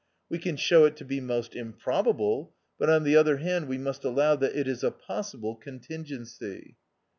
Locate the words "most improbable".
1.21-2.55